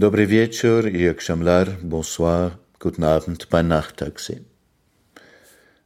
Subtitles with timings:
[0.00, 4.40] Dobry wieczór, jak Schamlar, bonsoir, guten Abend bei Nachttaxi.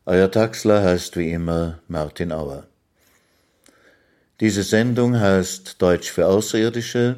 [0.06, 2.68] Euer Taxler heißt wie immer Martin Auer.
[4.38, 7.16] Diese Sendung heißt Deutsch für Außerirdische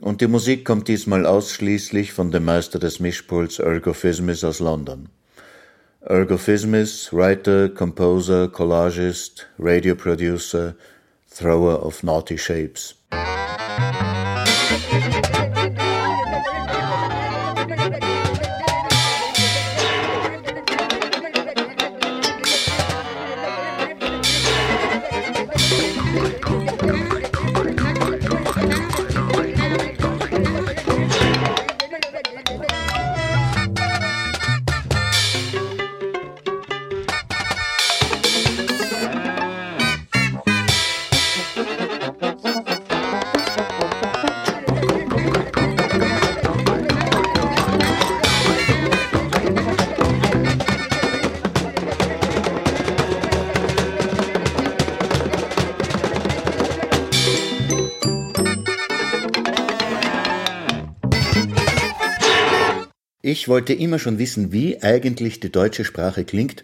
[0.00, 5.08] und die Musik kommt diesmal ausschließlich von dem Meister des Mischpuls Ergo Fismis aus London.
[6.02, 10.74] Ergo Fismis, Writer, Composer, Collagist, Radio Producer,
[11.34, 12.96] Thrower of Naughty Shapes.
[63.58, 66.62] Wollte immer schon wissen, wie eigentlich die deutsche Sprache klingt,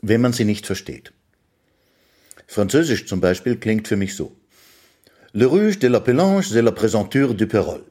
[0.00, 1.12] wenn man sie nicht versteht.
[2.46, 4.34] Französisch zum Beispiel klingt für mich so.
[5.32, 7.84] Le Rouge de la Pelange, c'est la présenture du Perol.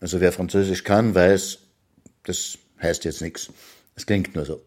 [0.00, 1.58] Also wer Französisch kann, weiß,
[2.22, 3.50] das heißt jetzt nichts.
[3.94, 4.62] Es klingt nur so.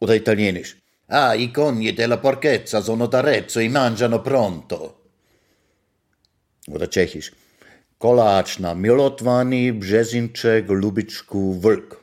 [0.00, 0.78] Oder Italienisch.
[1.08, 4.78] Ah, i cogni della porchezza sono d'arezzo, i mangiano pronto.
[6.68, 7.30] Oder Tschechisch.
[8.02, 12.00] Koláč na Milotvani, Brzezince, Golubitschku, Wölk.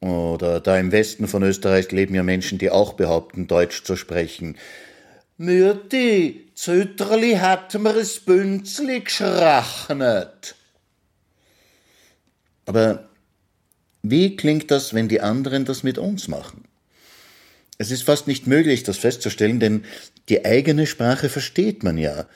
[0.00, 4.58] Oder da im Westen von Österreich leben ja Menschen, die auch behaupten, Deutsch zu sprechen.
[5.38, 10.54] Mürti, Zütterli hat mir es Bünzli geschrachnet.
[12.66, 13.08] Aber
[14.02, 16.64] wie klingt das, wenn die anderen das mit uns machen?
[17.78, 19.86] Es ist fast nicht möglich, das festzustellen, denn
[20.28, 22.26] die eigene Sprache versteht man ja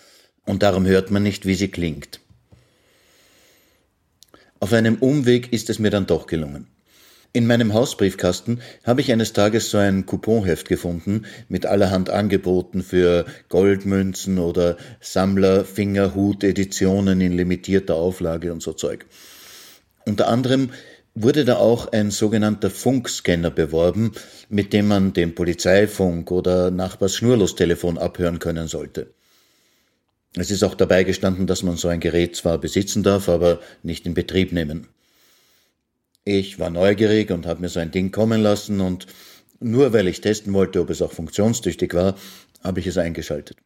[0.50, 2.20] und darum hört man nicht, wie sie klingt.
[4.58, 6.66] Auf einem Umweg ist es mir dann doch gelungen.
[7.32, 13.26] In meinem Hausbriefkasten habe ich eines Tages so ein Couponheft gefunden mit allerhand Angeboten für
[13.48, 19.06] Goldmünzen oder Sammler-Fingerhut-Editionen in limitierter Auflage und so Zeug.
[20.04, 20.70] Unter anderem
[21.14, 24.10] wurde da auch ein sogenannter Funkscanner beworben,
[24.48, 29.14] mit dem man den Polizeifunk oder Nachbars Schnurlostelefon abhören können sollte.
[30.36, 34.06] Es ist auch dabei gestanden, dass man so ein Gerät zwar besitzen darf, aber nicht
[34.06, 34.86] in Betrieb nehmen.
[36.24, 39.06] Ich war neugierig und habe mir so ein Ding kommen lassen und
[39.58, 42.16] nur weil ich testen wollte, ob es auch funktionstüchtig war,
[42.62, 43.56] habe ich es eingeschaltet.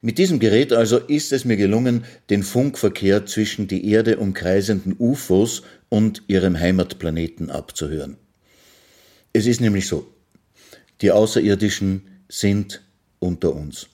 [0.00, 5.62] Mit diesem Gerät also ist es mir gelungen, den Funkverkehr zwischen die Erde umkreisenden UFOs
[5.88, 8.18] und ihrem Heimatplaneten abzuhören.
[9.32, 10.06] Es ist nämlich so,
[11.00, 12.82] die Außerirdischen sind
[13.18, 13.88] unter uns.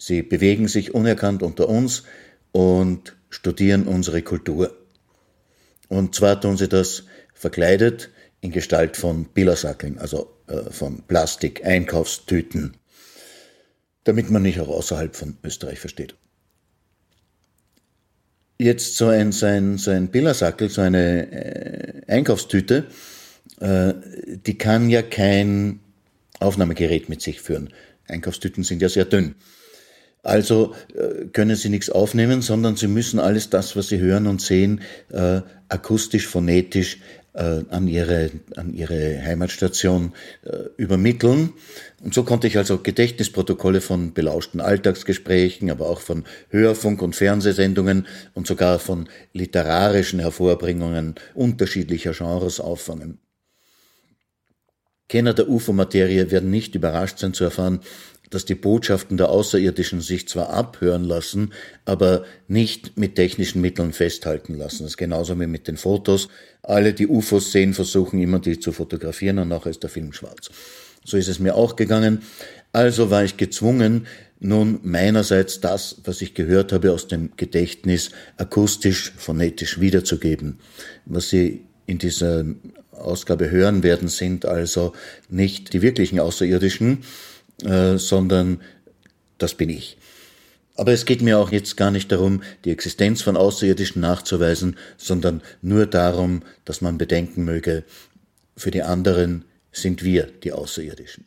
[0.00, 2.04] Sie bewegen sich unerkannt unter uns
[2.52, 4.74] und studieren unsere Kultur.
[5.88, 7.04] Und zwar tun sie das
[7.34, 8.10] verkleidet
[8.40, 12.78] in Gestalt von Billersackeln, also äh, von Plastik-Einkaufstüten,
[14.04, 16.14] damit man nicht auch außerhalb von Österreich versteht.
[18.58, 22.86] Jetzt so ein, so ein, so ein Billersackel, so eine äh, Einkaufstüte,
[23.60, 23.92] äh,
[24.46, 25.80] die kann ja kein
[26.38, 27.68] Aufnahmegerät mit sich führen.
[28.08, 29.34] Einkaufstüten sind ja sehr dünn.
[30.22, 34.42] Also äh, können sie nichts aufnehmen, sondern sie müssen alles das, was sie hören und
[34.42, 36.98] sehen, äh, akustisch, phonetisch
[37.32, 40.12] äh, an, ihre, an ihre Heimatstation
[40.42, 41.54] äh, übermitteln.
[42.02, 48.06] Und so konnte ich also Gedächtnisprotokolle von belauschten Alltagsgesprächen, aber auch von Hörfunk- und Fernsehsendungen
[48.34, 53.18] und sogar von literarischen Hervorbringungen unterschiedlicher Genres auffangen.
[55.08, 57.80] Kenner der UFO-Materie werden nicht überrascht sein zu erfahren,
[58.30, 61.52] dass die Botschaften der Außerirdischen sich zwar abhören lassen,
[61.84, 64.84] aber nicht mit technischen Mitteln festhalten lassen.
[64.84, 66.28] Das ist genauso wie mit den Fotos.
[66.62, 70.50] Alle, die UFOs sehen, versuchen immer, die zu fotografieren und nachher ist der Film schwarz.
[71.04, 72.22] So ist es mir auch gegangen.
[72.72, 74.06] Also war ich gezwungen,
[74.38, 80.60] nun meinerseits das, was ich gehört habe aus dem Gedächtnis, akustisch, phonetisch wiederzugeben.
[81.04, 82.44] Was Sie in dieser
[82.92, 84.92] Ausgabe hören werden, sind also
[85.28, 87.02] nicht die wirklichen Außerirdischen,
[87.64, 88.60] äh, sondern
[89.38, 89.96] das bin ich.
[90.76, 95.42] Aber es geht mir auch jetzt gar nicht darum, die Existenz von Außerirdischen nachzuweisen, sondern
[95.60, 97.84] nur darum, dass man bedenken möge,
[98.56, 101.26] für die anderen sind wir die Außerirdischen.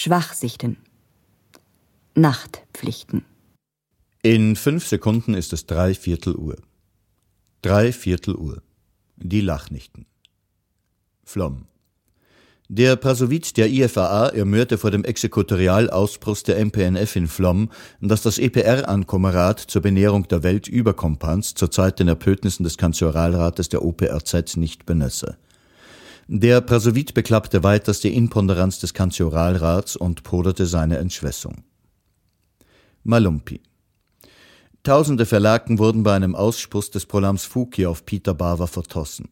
[0.00, 0.76] Schwachsichten.
[2.14, 3.24] Nachtpflichten.
[4.22, 6.54] In fünf Sekunden ist es drei Viertel Uhr.
[7.62, 8.62] Drei Viertel Uhr.
[9.16, 10.06] Die Lachnichten.
[11.24, 11.66] Flom.
[12.68, 17.68] Der Prasowitz der IFAA ermührte vor dem Exekutorialausbruch der MPNF in Flom,
[18.00, 24.58] dass das EPR-Ankommerat zur Benährung der Weltüberkompans zur Zeit den Erpötnissen des Kanzoralrates der OPRZ
[24.58, 25.38] nicht benösse.
[26.30, 31.64] Der Prasowit beklappte weiters die Inponderanz des Kantioralrats und poderte seine Entschwessung.
[33.02, 33.62] Malumpi.
[34.82, 39.30] Tausende Verlagten wurden bei einem Ausspuss des Prolams Fuki auf Peter Bava vertossen.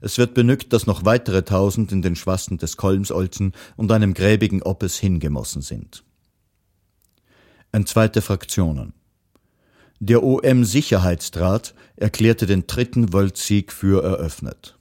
[0.00, 4.64] Es wird benückt, dass noch weitere Tausend in den Schwassen des Kolmsolzen und einem gräbigen
[4.64, 6.02] Oppes hingemossen sind.
[7.70, 8.94] Entzweite Fraktionen.
[10.00, 14.75] Der OM-Sicherheitsrat erklärte den dritten Weltsieg für eröffnet.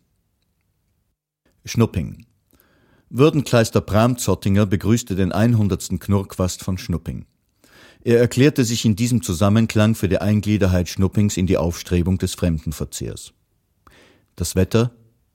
[1.65, 2.25] Schnupping.
[3.09, 5.99] Würdenkleister Bram Zottinger begrüßte den 100.
[5.99, 7.25] Knurrquast von Schnupping.
[8.03, 13.33] Er erklärte sich in diesem Zusammenklang für die Eingliederheit Schnuppings in die Aufstrebung des Fremdenverzehrs.
[14.35, 14.91] Das Wetter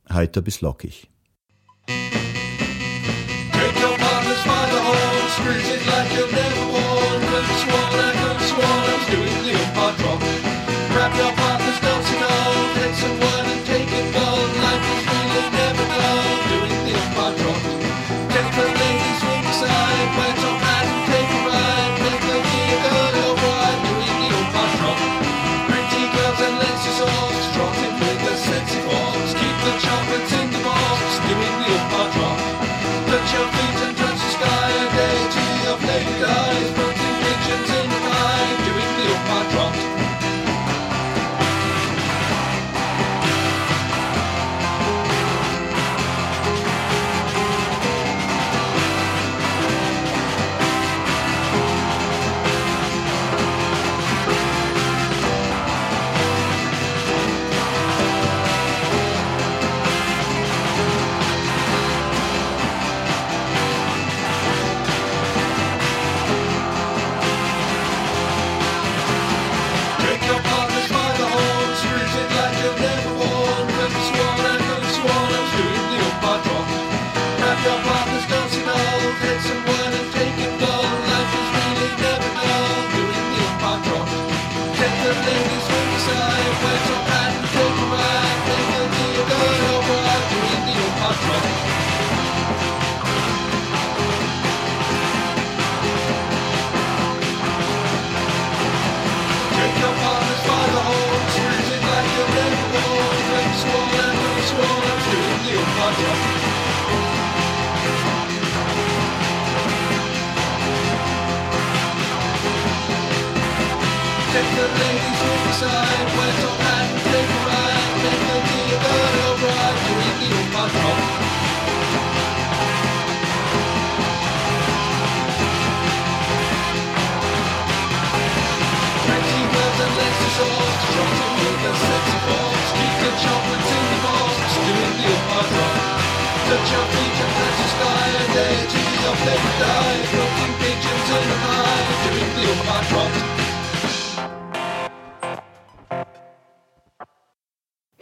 [0.08, 1.10] heiter bis lockig.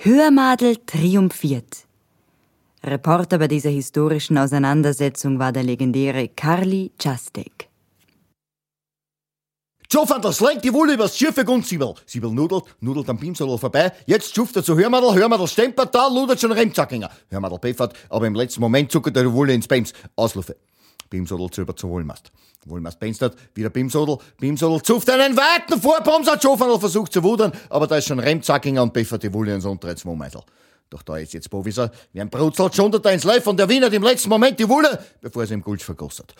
[0.09, 1.85] Hörmadel triumphiert.
[2.83, 7.69] Reporter bei dieser historischen Auseinandersetzung war der legendäre Carly Chastek.
[9.93, 11.93] Schaffen, das lenkt die Wolle übers Schiffe und Siebel.
[12.07, 13.93] Siebel nudelt, nudelt am Beamsodel vorbei.
[14.07, 17.11] Jetzt schuft er zu Hörmadel, Hörmadel stempert, da ludert schon Remzackinger.
[17.29, 19.93] Hörmadel beffert, aber im letzten Moment zuckert der Wolle ins Beams.
[20.17, 20.57] Auslufe.
[21.11, 22.31] Beamsodel zu über zu Wohlmast.
[22.99, 27.97] Benstert, wieder Beamsodel, Beamsodel zuft einen weiten Vorbums, hat Schofernl versucht zu wudern, aber da
[27.97, 30.43] ist schon Remzackinger und beffert die Wolle ins untere Zwomeisel.
[30.91, 33.93] Doch da ist jetzt Boviser, wie ein Brutzelt schundert er ins Leib von der Wiener
[33.93, 36.35] im letzten Moment die Wolle, bevor sie im Gulch vergossert.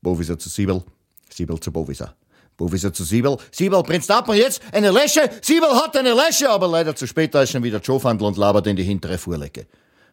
[0.00, 0.82] Boviser zu Siebel,
[1.28, 2.14] Siebel zu Boviser.
[2.56, 6.66] Boviser zu Siebel, Siebel bringt ab und jetzt eine Läsche, Siebel hat eine Läsche, aber
[6.66, 9.66] leider zu spät, da ist schon wieder Schofandl und labert in die hintere Fuhrlecke.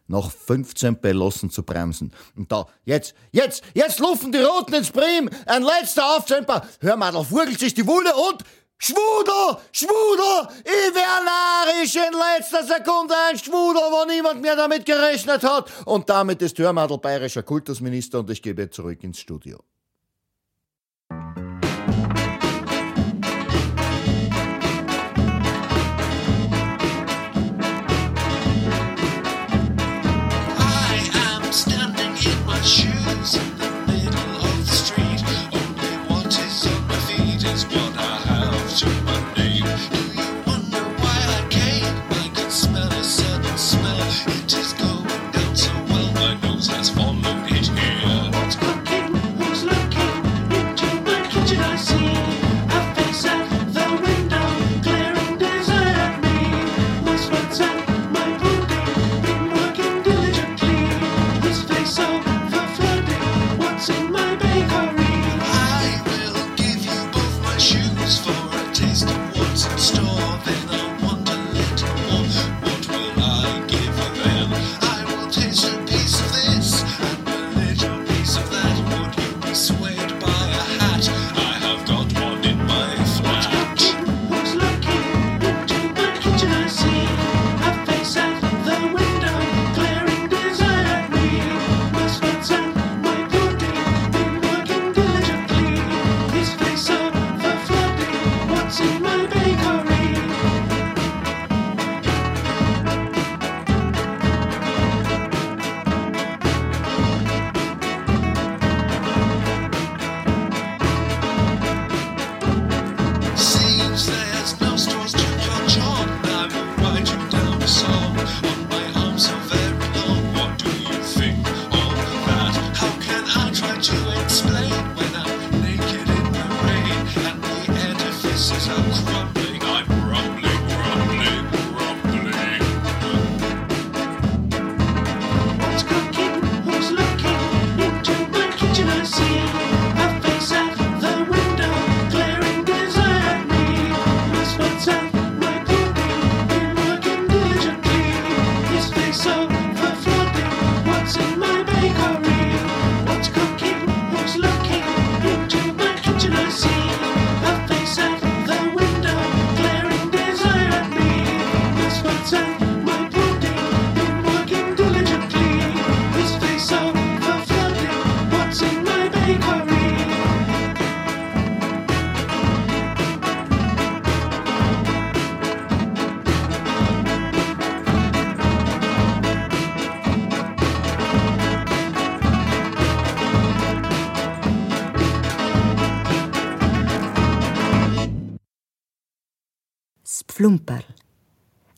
[0.07, 2.13] Noch 15 Belossen zu bremsen.
[2.35, 6.67] Und da, jetzt, jetzt, jetzt lufen die Roten ins Prim, ein letzter Aufzemper.
[6.79, 8.43] Hör mal, da furgelt sich die Wulle und
[8.77, 9.61] Schwuder!
[9.71, 10.49] Schwuder!
[10.63, 15.71] Ich wär narisch in letzter Sekunde ein Schwuder, wo niemand mehr damit gerechnet hat.
[15.85, 19.63] Und damit ist Hörmadel bayerischer Kultusminister und ich gebe zurück ins Studio.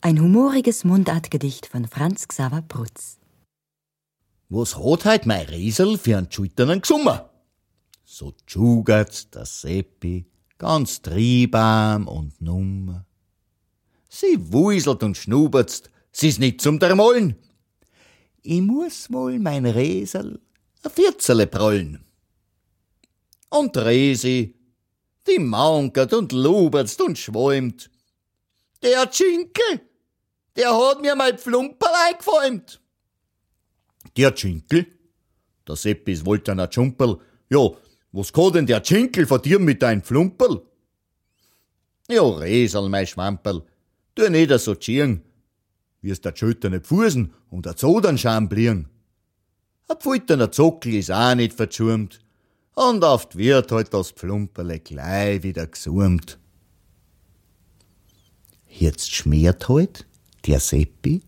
[0.07, 3.17] Ein humoriges Mundartgedicht von Franz Xaver Brutz.
[4.47, 7.29] Was hat heut mein Riesel für einen schulternen Gesummer?
[8.05, 10.25] So tschugert's der Seppi,
[10.57, 13.05] ganz triebam und nummer.
[14.07, 15.83] Sie wuselt und schnubert's,
[16.13, 17.35] sie's nicht zum Dermollen.
[18.43, 20.39] Ich muss wohl mein Riesel
[20.83, 22.05] a Vierzele prollen.
[23.49, 24.55] Und Resi,
[25.27, 27.89] die mankert und lubert's und schwäumt.
[28.81, 29.86] Der Schinkel,
[30.57, 32.63] der hat mir mein Pflumperl eingefallen.
[34.17, 34.87] Der Schinkel?
[35.67, 37.19] Der Seppis wollte ein Schumperl.
[37.49, 37.69] Ja,
[38.11, 40.63] was kann denn der Schinkel von dir mit dein Flumperl?
[42.09, 43.63] Ja, Resel, mein Schwamperl,
[44.15, 45.21] tu nicht so tschieren.
[46.01, 48.89] Wirst der Schöter nicht fußen und der Zodern schamblieren.
[49.89, 52.19] Ein pfulterner Zockel ist auch nicht verschurmt.
[52.73, 56.39] Und oft wird halt das Pflumperle gleich wieder gesurmt.
[58.67, 60.05] Jetzt schmiert halt
[60.47, 61.21] der Seppi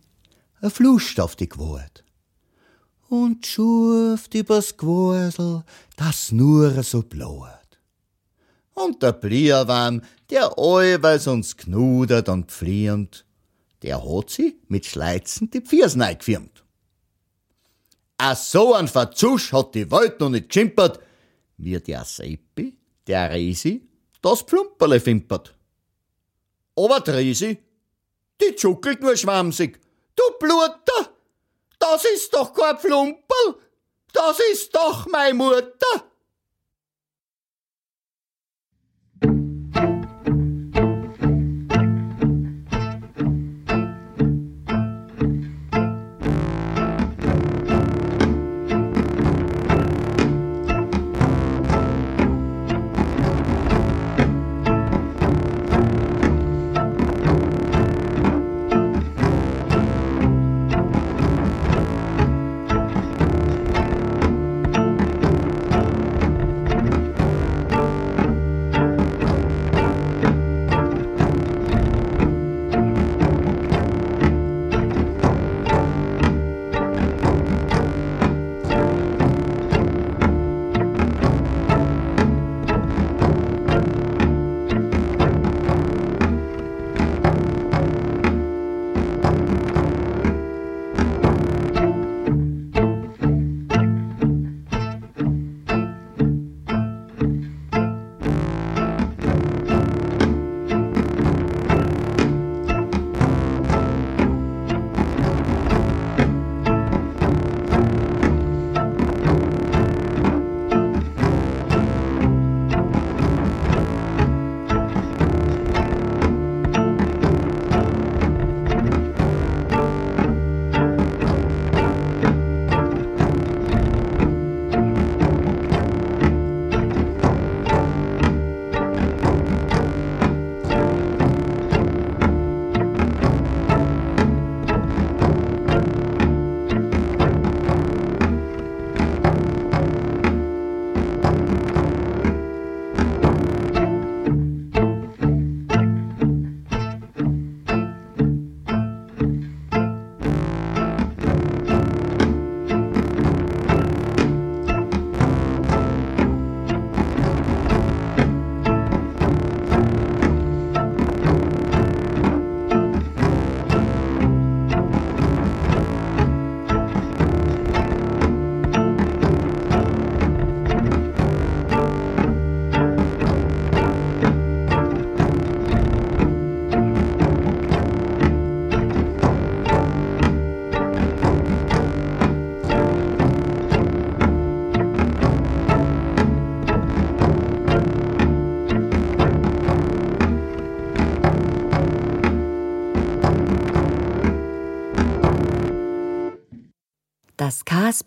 [0.62, 2.04] a Fluscht auf die Gwort.
[3.10, 5.64] Und schurft übers Gwursel,
[5.98, 7.50] das nur so blaut.
[8.74, 13.26] Und der Blierwarm, der allweils uns knudert und pflierend,
[13.82, 16.64] der hat sie mit Schleizen die Pfirsen eingefirmt.
[18.18, 21.00] A so ein Verzusch hat die Welt noch nicht geschimpert,
[21.58, 23.88] wie der Seppi, der Resi,
[24.22, 25.56] das Plumperle fimpert.
[26.76, 27.58] Aber Resi,
[28.42, 29.80] die zuckelt nur schwamsig.
[30.16, 31.14] Du Bluter,
[31.80, 33.56] das ist doch kein Plumperl,
[34.14, 36.09] das ist doch meine Mutter.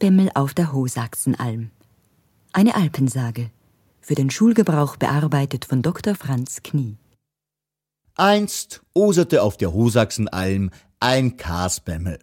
[0.02, 1.70] Kasbemmel auf der Hosachsenalm.
[2.52, 3.52] Eine Alpensage.
[4.00, 6.16] Für den Schulgebrauch bearbeitet von Dr.
[6.16, 6.96] Franz Knie.
[8.16, 12.18] Einst oserte auf der Hosachsenalm ein Kasbemmel.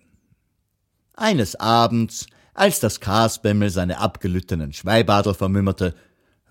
[1.13, 5.95] Eines Abends, als das Kasbemmel seine abgelüttenen Schweibadel vermümmerte,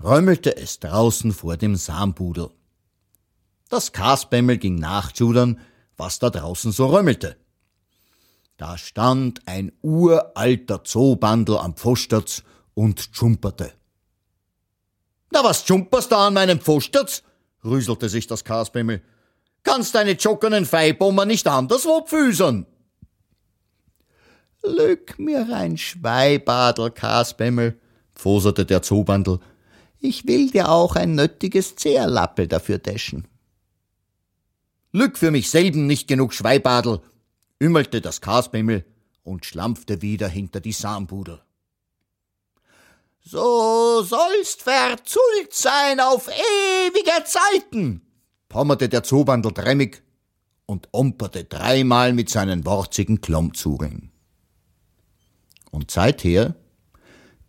[0.02, 2.48] räumelte es draußen vor dem Sambudel.
[3.68, 5.60] Das Kasbemmel ging nachzudern,
[5.98, 7.36] was da draußen so räumelte.
[8.58, 12.42] Da stand ein uralter Zoobandel am Pfosterz
[12.74, 13.72] und schumperte.
[15.30, 17.22] Na, was schumperst da an meinem Pfosterz?
[17.64, 19.00] rüselte sich das Kasbemmel.
[19.62, 22.66] Kannst deine jockenen Feibommer nicht anderswo pfüsern?
[24.64, 27.78] Lück mir ein Schweibadel, Kasbemmel,
[28.16, 29.38] pfoserte der Zoobandel.
[30.00, 33.28] Ich will dir auch ein nötiges Zehrlappel dafür täschen.
[34.90, 37.02] Lück für mich selben nicht genug Schweibadel,
[37.62, 38.84] ümmelte das Kasbemmel
[39.22, 41.40] und schlampfte wieder hinter die Sambudel.
[43.20, 48.02] So sollst verzult sein auf ewige Zeiten,
[48.48, 50.02] pommerte der Zoobandel drämmig
[50.64, 54.12] und omperte dreimal mit seinen worzigen Klommzugeln.
[55.70, 56.54] Und seither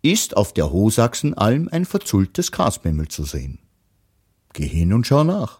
[0.02, 3.58] ist auf der Hosachsenalm ein verzultes Kasbemmel zu sehen.
[4.52, 5.59] Geh hin und schau nach.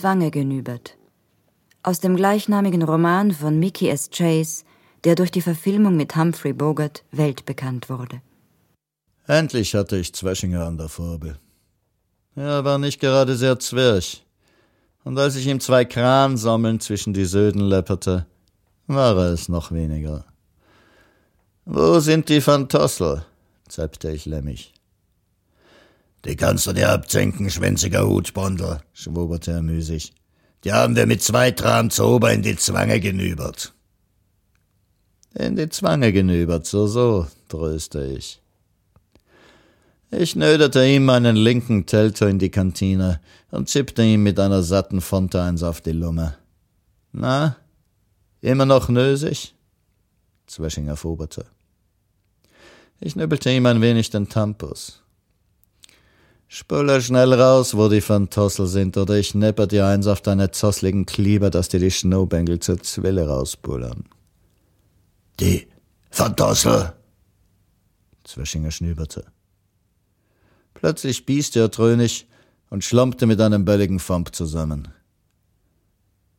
[0.00, 0.96] Zwange genübert.
[1.82, 4.08] Aus dem gleichnamigen Roman von Mickey S.
[4.08, 4.64] Chase,
[5.04, 8.22] der durch die Verfilmung mit Humphrey Bogart weltbekannt wurde.
[9.26, 11.36] Endlich hatte ich Zweschinger an der Farbe.
[12.34, 14.24] Er war nicht gerade sehr zwerch.
[15.04, 18.24] Und als ich ihm zwei Kransammeln zwischen die Söden läpperte,
[18.86, 20.24] war er es noch weniger.
[21.66, 23.26] Wo sind die Van Tossel?
[23.68, 24.72] zappte ich lämmig.
[26.24, 30.12] Die kannst du dir abzenken, schwänziger Hutspondel, schwoberte er müßig.
[30.64, 33.72] Die haben wir mit zwei Tram zu Ober in die Zwange genübert.
[35.34, 38.42] In die Zwange genübert, so, so, tröste ich.
[40.10, 45.00] Ich nöderte ihm meinen linken Telto in die Kantine und zippte ihm mit einer satten
[45.00, 46.36] Fonte eins auf die Lumme.
[47.12, 47.56] Na,
[48.40, 49.54] immer noch nösig?
[50.46, 51.46] Zweschinger foberte.
[52.98, 55.00] Ich nübbelte ihm ein wenig den Tampus.
[56.52, 61.06] Spülle schnell raus, wo die von sind, oder ich nepper dir eins auf deine zossligen
[61.06, 64.02] Klieber, dass dir die Schnobängel zur Zwille rauspullern.
[65.38, 65.68] Die
[66.10, 66.92] von Tossel?
[68.24, 69.26] Zweschinger schnüberte.
[70.74, 72.26] Plötzlich bieste er dröhnig
[72.68, 74.88] und schlompte mit einem bölligen Fomp zusammen.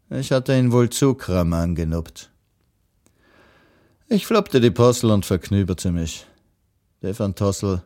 [0.09, 2.29] Ich hatte ihn wohl zu kram angenuppt.
[4.09, 6.27] Ich floppte die Possel und verknüberte mich.
[7.01, 7.83] Der Tossel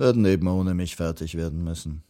[0.00, 2.02] würden eben ohne mich fertig werden müssen.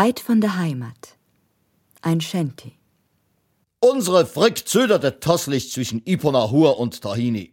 [0.00, 1.18] Weit von der Heimat.
[2.00, 2.72] Ein Shanty.
[3.80, 7.52] Unsere Frick zöderte tosslich zwischen Iponahur und Tahini.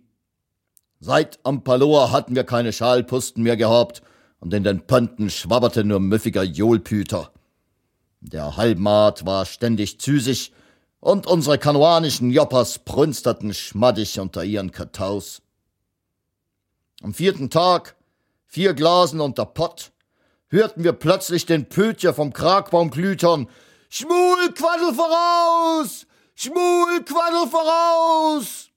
[1.01, 4.01] Seit Ampaloa hatten wir keine Schalpusten mehr gehabt
[4.39, 7.33] und in den Pönten schwabberte nur müffiger Johlpüter.
[8.21, 10.53] Der Halbmaat war ständig züsig
[11.01, 15.41] und unsere kanuanischen Joppers prünsterten schmaddig unter ihren Kataus.
[17.01, 17.97] Am vierten Tag,
[18.45, 19.91] vier Glasen unter Pott,
[20.49, 23.47] hörten wir plötzlich den Pötcher vom Kragbaum glütern.
[23.89, 26.05] Schmulquaddel voraus!
[26.35, 28.67] Schmulquaddel voraus!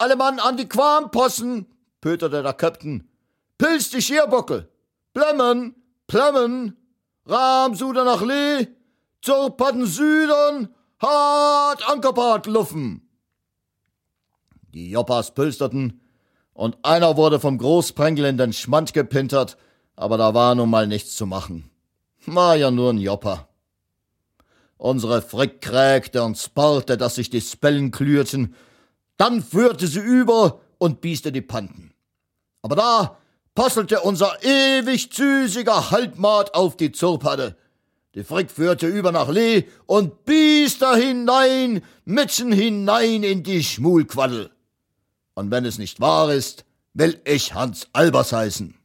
[0.00, 1.66] alle Mann an die Quampossen,
[2.00, 3.06] pöterte der Kapitän.
[3.58, 4.68] Pilz die Schierbockel.
[5.12, 5.74] Plemmen,
[6.06, 6.76] Plemmen,
[7.26, 8.68] Ramsuder nach Lee,
[9.20, 13.06] zur Patten Südern, hart Ankerbad luffen.
[14.72, 16.00] Die Joppas pülsterten,
[16.54, 19.58] und einer wurde vom Großprengel in den Schmand gepintert,
[20.00, 21.70] aber da war nun mal nichts zu machen.
[22.24, 23.48] War ja nur ein Jopper.
[24.78, 28.54] Unsere Frick krägte und sparte, dass sich die Spellen klürten,
[29.18, 31.92] dann führte sie über und bieste die Panten.
[32.62, 33.18] Aber da
[33.54, 37.58] passelte unser ewig züsiger Halbmat auf die Zurpade.
[38.14, 44.50] Die Frick führte über nach Lee und biester hinein, mitten hinein in die Schmulquaddel.
[45.34, 48.79] Und wenn es nicht wahr ist, will ich Hans Albers heißen.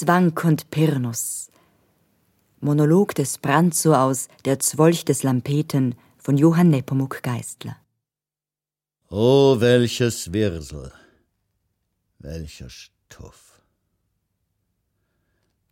[0.00, 1.50] Zwank und Pirnus.
[2.60, 7.76] Monolog des Branzo aus Der Zwolch des Lampeten von Johann Nepomuk Geistler.
[9.10, 10.90] O welches Wirsel,
[12.18, 13.60] welcher Stoff.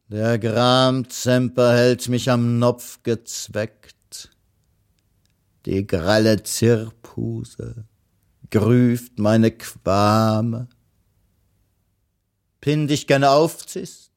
[0.09, 4.29] Der Gramzemper hält mich am Nopf gezweckt,
[5.65, 7.87] die grelle Zirpuse
[8.51, 10.69] grüft meine Quame,
[12.61, 14.08] Pin dich gern aufzist,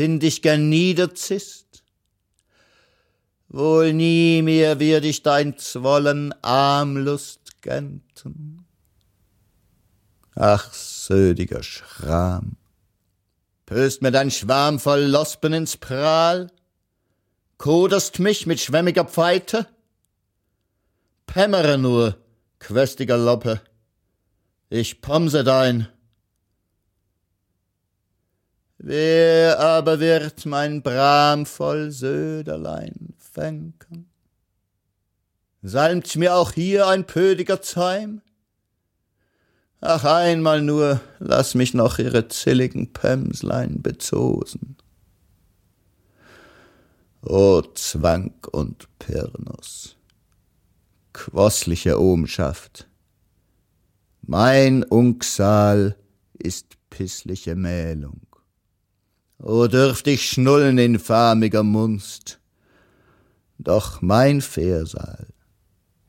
[0.00, 1.84] pin dich gern niederzist.
[3.50, 8.64] Wohl nie mehr wird ich dein Zwollen Armlust genten.
[10.34, 12.56] Ach, södiger Schram,
[13.66, 16.50] pöst mir dein Schwarm voll Lospen ins Prahl,
[17.58, 19.66] koderst mich mit schwemmiger Pfeite?
[21.26, 22.16] Pämmere nur,
[22.58, 23.60] quästiger Loppe,
[24.70, 25.88] ich pomse dein,
[28.82, 34.08] Wer aber wird mein Bram voll Söderlein fänken?
[35.60, 38.22] Salmt mir auch hier ein pödiger Zeim?
[39.82, 44.78] Ach, einmal nur lass mich noch ihre zilligen Pämslein bezosen.
[47.20, 49.96] O Zwank und Pirnus,
[51.12, 52.88] quossliche Ohmschaft,
[54.22, 55.96] mein Unksal
[56.32, 58.29] ist pissliche Mählung.
[59.42, 62.40] O dürft ich schnullen, infamiger Munst,
[63.58, 65.28] doch mein Fährsaal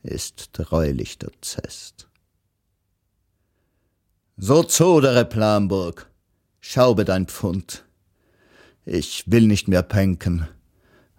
[0.02, 2.08] ist treulich Zest.
[4.36, 6.10] So zodere Planburg,
[6.60, 7.86] schaube dein Pfund,
[8.84, 10.46] ich will nicht mehr penken,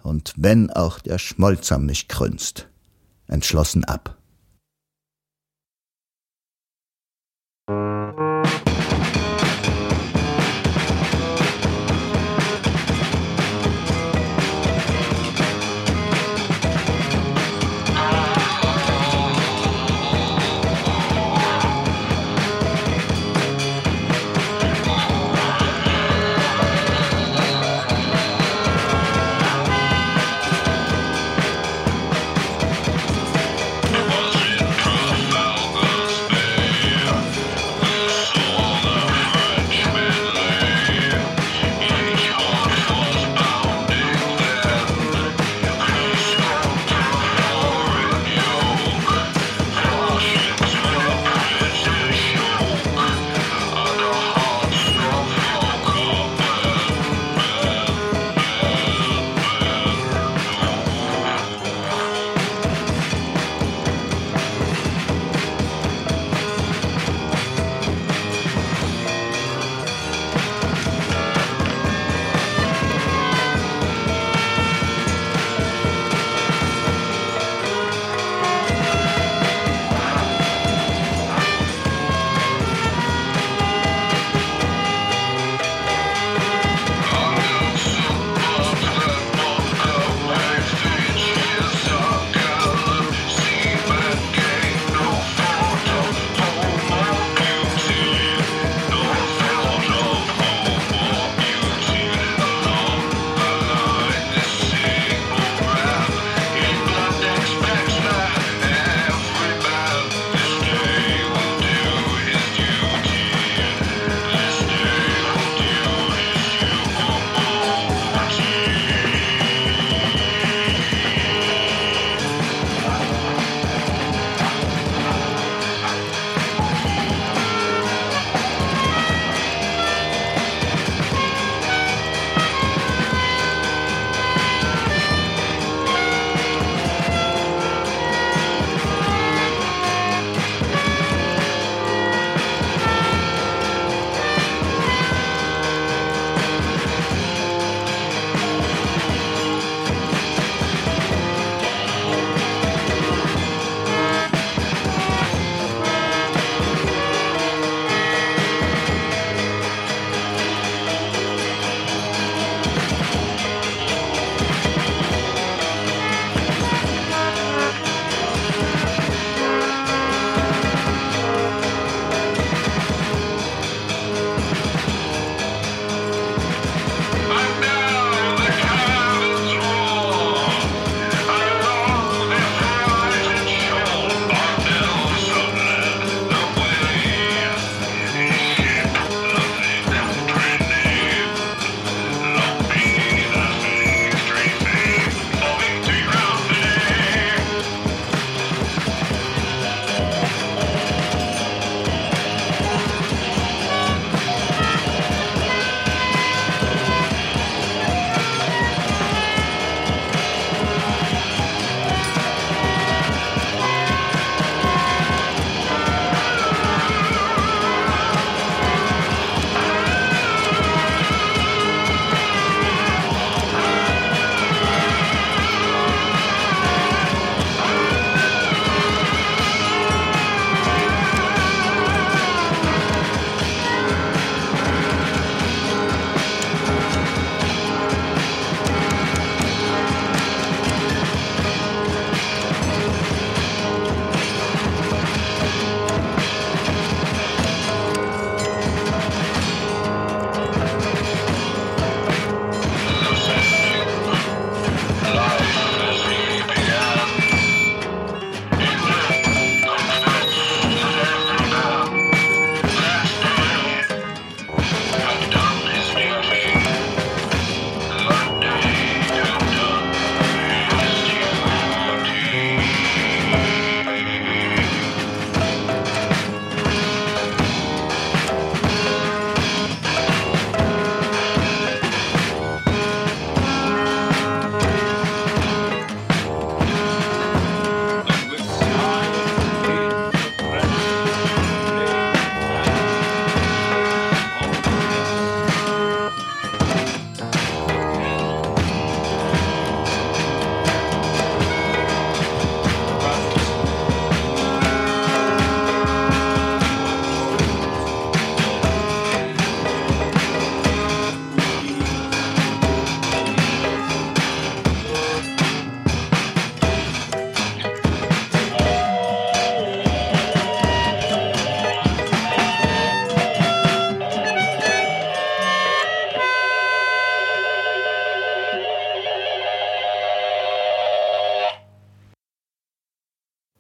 [0.04, 2.68] und wenn auch der Schmolzam mich krünst,
[3.26, 4.22] entschlossen ab.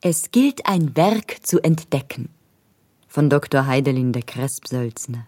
[0.06, 2.28] Es gilt ein Werk zu entdecken.
[3.08, 3.68] Von Dr.
[3.68, 5.28] Heidelin der Krespsölzner.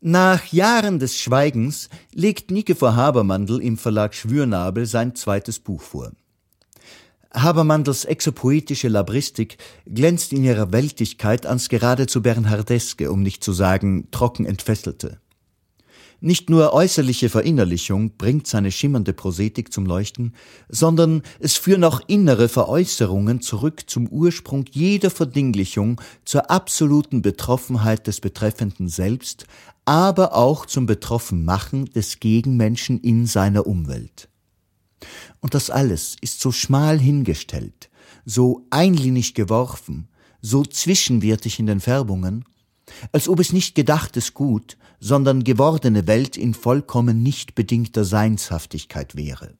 [0.00, 6.12] Nach Jahren des Schweigens legt Nikifor Habermandl im Verlag Schwürnabel sein zweites Buch vor.
[7.34, 14.46] Habermandls exopoetische Labristik glänzt in ihrer Weltigkeit ans geradezu Bernhardeske, um nicht zu sagen trocken
[14.46, 15.20] entfesselte.
[16.26, 20.34] Nicht nur äußerliche Verinnerlichung bringt seine schimmernde Prosetik zum Leuchten,
[20.68, 28.20] sondern es führen auch innere Veräußerungen zurück zum Ursprung jeder Verdinglichung, zur absoluten Betroffenheit des
[28.20, 29.46] Betreffenden selbst,
[29.84, 34.28] aber auch zum Betroffenmachen des Gegenmenschen in seiner Umwelt.
[35.38, 37.88] Und das alles ist so schmal hingestellt,
[38.24, 40.08] so einlinig geworfen,
[40.42, 42.44] so zwischenwertig in den Färbungen,
[43.12, 49.54] als ob es nicht gedachtes Gut, sondern gewordene Welt in vollkommen nicht bedingter Seinshaftigkeit wäre.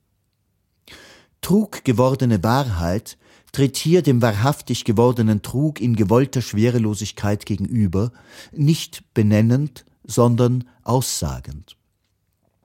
[1.41, 3.18] Trug gewordene Wahrheit
[3.53, 8.12] tritt hier dem wahrhaftig gewordenen Trug in gewollter Schwerelosigkeit gegenüber,
[8.53, 11.76] nicht benennend, sondern aussagend.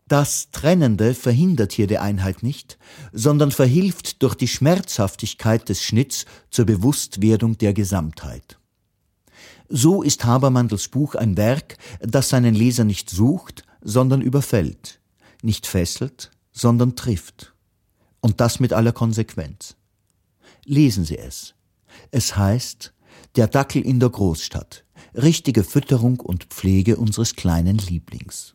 [0.07, 2.78] Das Trennende verhindert hier die Einheit nicht,
[3.13, 8.57] sondern verhilft durch die Schmerzhaftigkeit des Schnitts zur Bewusstwerdung der Gesamtheit.
[9.74, 14.99] So ist Habermandels Buch ein Werk, das seinen Leser nicht sucht, sondern überfällt,
[15.43, 17.53] nicht fesselt, sondern trifft.
[18.19, 19.78] Und das mit aller Konsequenz.
[20.65, 21.55] Lesen Sie es.
[22.11, 22.93] Es heißt
[23.38, 24.84] Der Dackel in der Großstadt.
[25.15, 28.53] Richtige Fütterung und Pflege unseres kleinen Lieblings.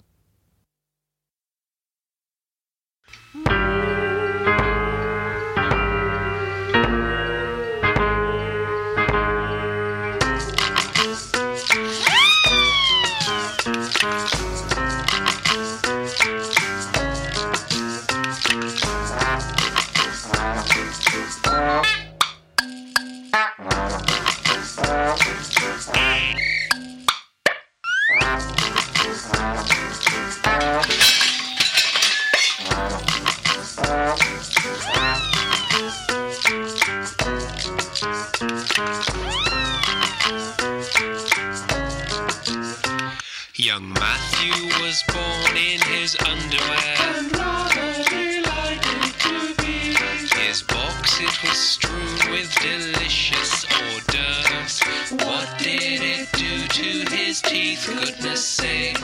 [43.77, 46.97] Young Matthew was born in his underwear.
[46.99, 47.37] And.
[50.33, 54.81] His box it was strewn with delicious hors d'oeuvres.
[55.27, 57.87] What did it do to his teeth?
[57.87, 58.99] Goodness sake!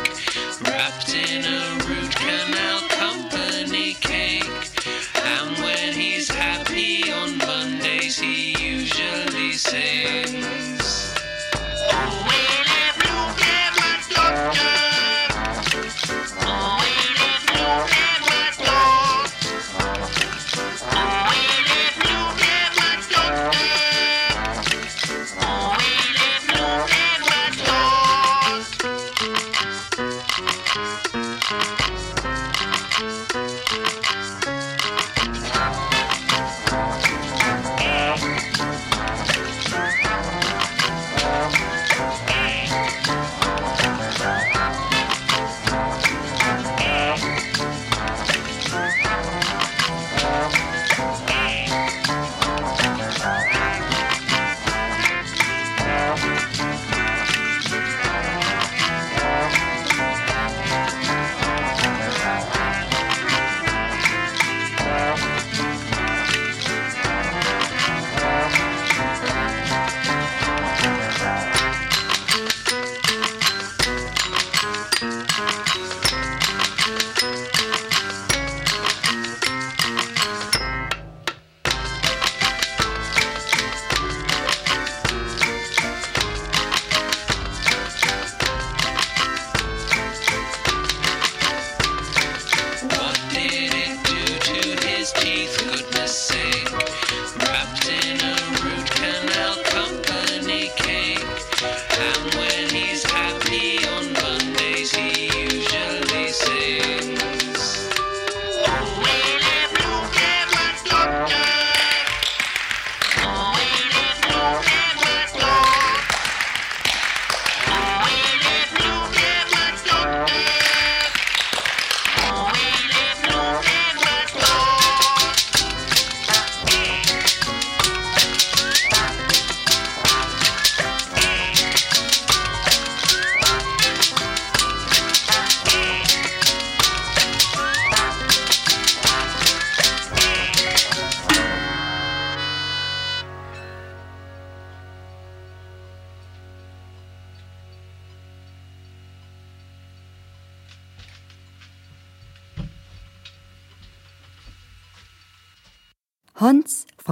[0.63, 4.49] Wrapped in a root canal company cake.
[5.23, 10.72] And when he's happy on Mondays, he usually sings.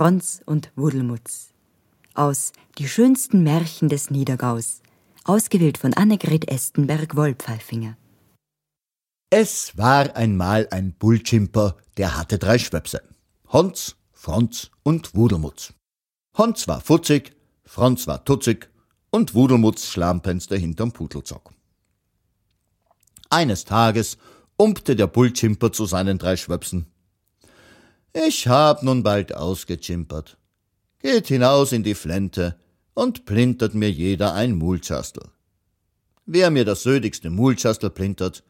[0.01, 1.51] Franz und Wudelmutz.
[2.15, 4.81] Aus Die schönsten Märchen des Niedergaus.
[5.25, 7.99] Ausgewählt von Annegret Estenberg-Wollpfeifinger.
[9.29, 13.03] Es war einmal ein Bullchimper, der hatte drei Schwäpse.
[13.49, 15.75] Hans, Franz und Wudelmutz.
[16.35, 17.37] Hans war futzig,
[17.67, 18.71] Franz war tutzig
[19.11, 21.53] und Wudelmutz schlampenste hinterm Pudelzock.
[23.29, 24.17] Eines Tages
[24.57, 26.87] umpte der Bullchimper zu seinen drei Schwöpsen.
[28.13, 30.37] Ich hab nun bald ausgechimpert.
[30.99, 32.59] Geht hinaus in die Flente
[32.95, 35.31] und plintert mir jeder ein Mulchastel.
[36.27, 38.43] Wer mir das södigste Mulchastel plintert,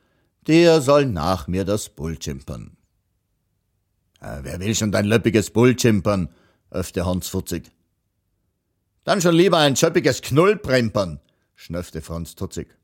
[0.46, 2.76] der soll nach mir das Bullchimpern.
[4.20, 6.30] Äh, wer will schon dein löppiges Bullchimpern?
[6.70, 7.70] öffte Hans futzig.
[9.04, 11.20] Dann schon lieber ein schöppiges Knullprempern,
[11.54, 12.76] schnöffte Franz tutzig.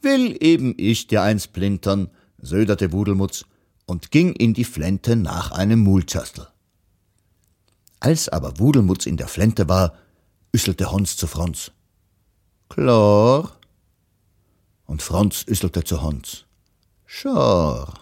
[0.00, 3.44] Will eben ich dir eins plintern, söderte Wudelmutz
[3.86, 6.48] und ging in die Flente nach einem Mulchastel.
[8.00, 9.94] Als aber Wudelmutz in der Flente war,
[10.54, 11.70] üsselte Hans zu Franz.
[12.68, 13.56] Klar.
[14.84, 16.44] Und Franz üsselte zu Hans.
[17.04, 17.94] Schor.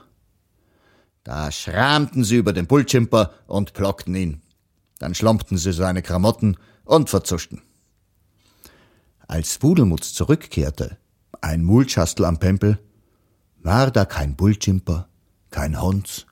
[1.23, 4.43] Da schramten sie über den Bullchimper und plockten ihn.
[4.99, 7.63] Dann schlompten sie seine Kramotten und verzuschten.
[9.27, 10.99] Als Wudelmutz zurückkehrte,
[11.41, 12.79] ein Mulchastel am Pempel,
[13.63, 15.09] war da kein Bullchimper,
[15.55, 16.27] kein Hons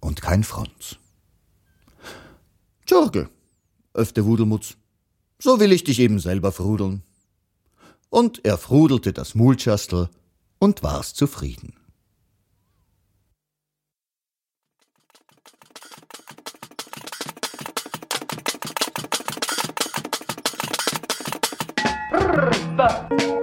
[0.00, 0.96] und kein Franz.
[2.86, 3.28] Tschurge,
[3.92, 4.78] öffte Wudelmutz,
[5.38, 7.02] so will ich dich eben selber frudeln.
[8.08, 10.08] Und er frudelte das Mulchastel
[10.58, 11.74] und war's zufrieden.
[22.76, 23.33] Brrr,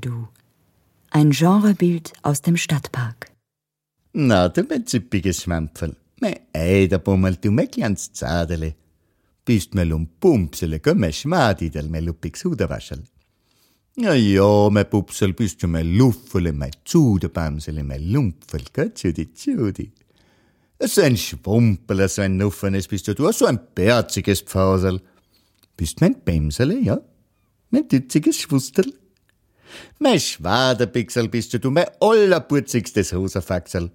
[0.00, 0.28] Du.
[1.10, 3.32] Ein Genrebild aus dem Stadtpark.
[4.12, 5.96] Na, du mein zippiges Schwampferl.
[6.20, 8.74] Mein Eiderbummel, du mein kleines Zadele.
[9.44, 13.02] Bist mein Lumpumsele, gell, mein Schmadidel, mein luppiges Huderwaschel.
[13.96, 19.92] Ja, ja, mein Pupsel, bist du mein Luffele, mein Zuderbamsele, mein Lumpfel, gell, Zudi, Zudi.
[20.80, 25.00] So ein Schwumperler, so ein Nuffenes bist du, du, so ein bärziges Pfausel.
[25.76, 27.00] Bist mein Bämsele, ja?
[27.70, 28.92] Mein dütziges Schwusterl.
[29.98, 33.90] Mein Schwaderpixel bist du, du, mein allerpurzigstes Hoserfaxel.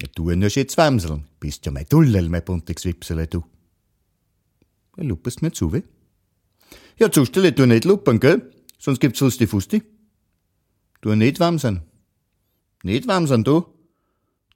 [0.00, 3.44] Ja, du nur schön Zwamsel, bist du mein Dullel, mein buntiges Wipsele, du.
[4.96, 5.82] Ja, lupest mir zu, weh?
[6.98, 8.52] Ja, zustelle du nicht lupen, gell?
[8.78, 9.82] Sonst gibt's Fusti Fusti.
[11.00, 11.82] Du nicht wamsen.
[12.82, 13.66] Nicht wamsen, du.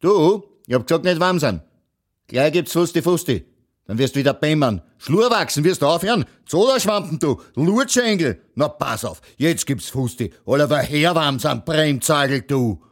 [0.01, 1.61] Du, ich hab gesagt nicht wamsen.
[2.27, 3.45] Gleich gibt's Fusti Fusti.
[3.87, 4.83] Dann wirst du wieder bämmern.
[4.99, 6.25] Schlur wachsen, wirst du aufhören?
[6.45, 7.41] Zoderschwampen, du.
[7.55, 8.41] Lurtschengel.
[8.55, 9.21] Na, pass auf.
[9.37, 10.33] Jetzt gibt's Fusti.
[10.45, 12.83] Oder wer herwamsen, Bremzagel, du.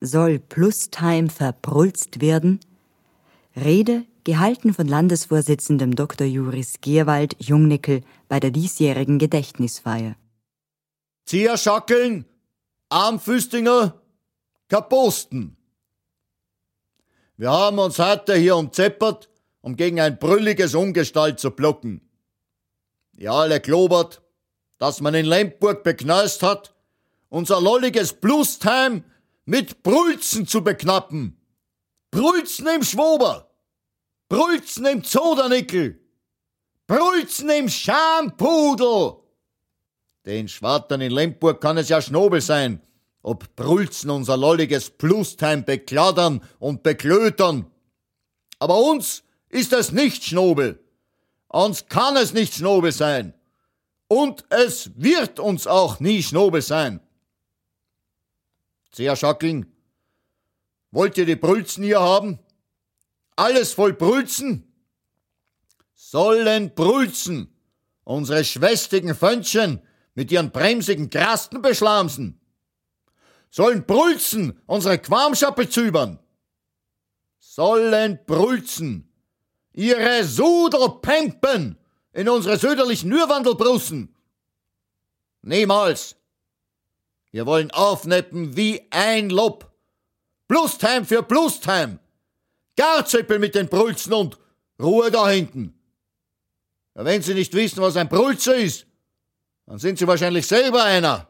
[0.00, 2.60] Soll Plustime verbrulzt werden?
[3.54, 6.26] Rede gehalten von Landesvorsitzendem Dr.
[6.26, 10.16] Juris Gierwald Jungnickel bei der diesjährigen Gedächtnisfeier.
[11.26, 12.24] Zierschackeln,
[12.88, 14.00] Armfüstinger,
[14.68, 15.56] Kaposten.
[17.36, 19.28] Wir haben uns heute hier umzeppert,
[19.60, 22.00] um gegen ein brülliges Ungestalt zu blocken.
[23.16, 24.22] Ihr alle globert,
[24.78, 26.74] dass man in Lemburg bekneust hat,
[27.28, 29.04] unser lolliges Plustime
[29.44, 31.36] mit Brülzen zu beknappen.
[32.10, 33.50] Brülzen im Schwober,
[34.28, 36.00] Brülzen im Zodernickel,
[36.86, 39.16] Brülzen im Schampudel.
[40.26, 42.82] Den Schwartern in Lemburg kann es ja Schnobel sein,
[43.22, 47.70] ob Brülzen unser lolliges Plustime bekladdern und beklötern.
[48.58, 50.82] Aber uns ist es nicht Schnobel.
[51.48, 53.34] Uns kann es nicht Schnobel sein.
[54.08, 57.00] Und es wird uns auch nie Schnobel sein.
[58.92, 59.66] Sehr Schackling,
[60.90, 62.38] wollt ihr die Brülzen hier haben?
[63.36, 64.66] Alles voll Brülzen?
[65.94, 67.54] Sollen Brülzen
[68.04, 69.80] unsere schwästigen Fönnchen
[70.14, 72.40] mit ihren bremsigen Krasten beschlamsen?
[73.50, 76.18] Sollen Brülzen unsere Quamschappe zübern?
[77.38, 79.12] Sollen Brülzen
[79.72, 81.78] ihre Sudelpempen
[82.12, 84.14] in unsere söderlichen Nürwandel brussen?
[85.42, 86.16] Niemals!
[87.32, 89.70] Wir wollen aufneppen wie ein Lob.
[90.48, 91.98] Plustime für Plustime.
[92.76, 94.38] Garzeppel mit den Brülzen und
[94.80, 95.74] Ruhe da hinten.
[96.94, 98.86] Ja, wenn Sie nicht wissen, was ein Brülzer ist,
[99.66, 101.29] dann sind Sie wahrscheinlich selber einer.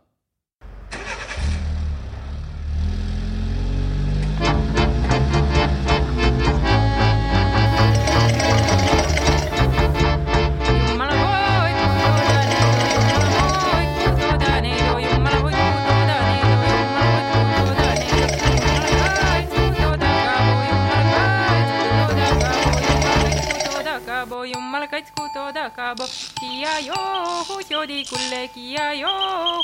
[24.90, 26.04] kaits kutoda kabo
[26.40, 27.00] kia yo
[27.48, 29.12] hu shodi kulle kia yo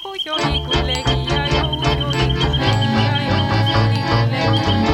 [0.03, 4.86] hu shodi kulle kia yo hu shodi kulle kia yo hu shodi kulle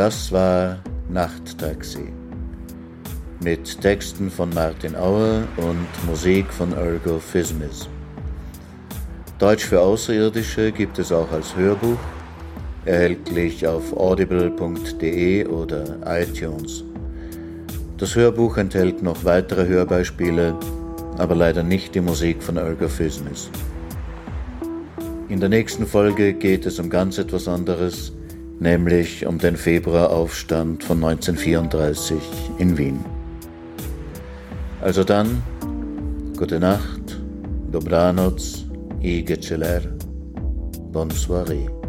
[0.00, 0.78] Das war
[1.10, 2.10] Nachttaxi.
[3.44, 7.86] Mit Texten von Martin Auer und Musik von Ergo Fismis.
[9.38, 11.98] Deutsch für Außerirdische gibt es auch als Hörbuch,
[12.86, 16.82] erhältlich auf audible.de oder iTunes.
[17.98, 20.58] Das Hörbuch enthält noch weitere Hörbeispiele,
[21.18, 23.50] aber leider nicht die Musik von Ergo Fismis.
[25.28, 28.14] In der nächsten Folge geht es um ganz etwas anderes,
[28.60, 32.18] nämlich um den Februaraufstand von 1934
[32.58, 33.00] in Wien.
[34.80, 35.42] Also dann,
[36.36, 37.20] gute Nacht,
[37.72, 38.40] dobranoc
[39.02, 39.80] i geceler,
[40.92, 41.79] bonne.